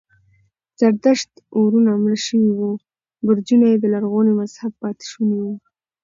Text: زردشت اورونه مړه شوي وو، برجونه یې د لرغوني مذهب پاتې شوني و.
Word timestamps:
زردشت 0.79 1.31
اورونه 1.57 1.91
مړه 2.03 2.17
شوي 2.25 2.51
وو، 2.57 2.71
برجونه 3.25 3.65
یې 3.71 3.77
د 3.79 3.85
لرغوني 3.93 4.33
مذهب 4.41 4.71
پاتې 4.81 5.03
شوني 5.11 5.39
و. 5.43 5.47